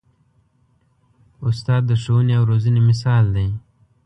[1.47, 3.47] استاد د ښوونې او روزنې مثال دی.